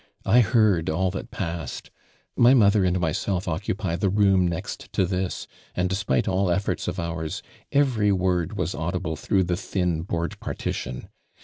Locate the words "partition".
10.39-11.07